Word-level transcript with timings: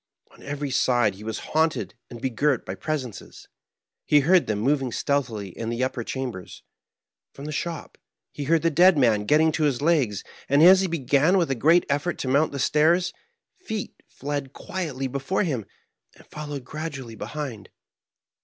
On 0.31 0.41
every 0.41 0.71
side 0.71 1.13
he 1.13 1.23
was 1.23 1.37
haunted 1.53 1.93
and 2.09 2.19
begirt 2.19 2.65
by 2.65 2.73
presences. 2.73 3.47
He 4.07 4.21
heard 4.21 4.47
them 4.47 4.57
moving 4.57 4.91
stealth 4.91 5.29
ily 5.29 5.49
in 5.49 5.69
the 5.69 5.83
upper 5.83 6.03
chambers; 6.03 6.63
from 7.33 7.45
the 7.45 7.51
shop, 7.51 7.99
he 8.31 8.45
heard 8.45 8.63
the 8.63 8.71
Digitized 8.71 8.73
by 8.73 8.79
VjOOQIC 8.79 8.79
MARKHEIM. 8.79 8.89
65 8.89 8.95
dead 8.95 8.97
man 9.19 9.25
getting 9.27 9.51
to 9.51 9.63
his 9.65 9.81
legs; 9.83 10.23
and, 10.49 10.63
as 10.63 10.81
he 10.81 10.87
began 10.87 11.37
with 11.37 11.51
a 11.51 11.53
great 11.53 11.85
effort 11.87 12.17
to 12.17 12.27
mount 12.27 12.51
the 12.51 12.57
stairs, 12.57 13.13
feet 13.59 13.93
fled 14.07 14.53
quietly 14.53 15.05
before 15.05 15.43
him 15.43 15.67
and 16.15 16.25
followed 16.25 16.63
gradually 16.65 17.13
behind. 17.15 17.69